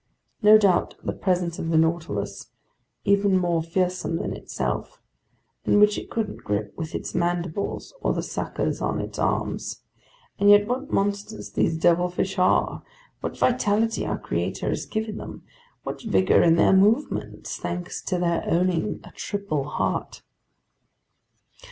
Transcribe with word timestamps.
No 0.41 0.57
doubt 0.57 0.95
the 1.03 1.13
presence 1.13 1.59
of 1.59 1.69
the 1.69 1.77
Nautilus, 1.77 2.47
even 3.05 3.37
more 3.37 3.61
fearsome 3.61 4.15
than 4.15 4.33
itself, 4.33 4.99
and 5.63 5.79
which 5.79 5.95
it 5.95 6.09
couldn't 6.09 6.43
grip 6.43 6.73
with 6.75 6.95
its 6.95 7.13
mandibles 7.13 7.93
or 8.01 8.11
the 8.11 8.23
suckers 8.23 8.81
on 8.81 8.99
its 8.99 9.19
arms. 9.19 9.83
And 10.39 10.49
yet 10.49 10.65
what 10.67 10.91
monsters 10.91 11.51
these 11.51 11.77
devilfish 11.77 12.39
are, 12.39 12.81
what 13.19 13.37
vitality 13.37 14.03
our 14.03 14.17
Creator 14.17 14.69
has 14.69 14.87
given 14.87 15.17
them, 15.17 15.43
what 15.83 16.01
vigor 16.01 16.41
in 16.41 16.55
their 16.55 16.73
movements, 16.73 17.57
thanks 17.57 18.01
to 18.05 18.17
their 18.17 18.43
owning 18.47 19.01
a 19.03 19.11
triple 19.11 19.65
heart! 19.65 20.23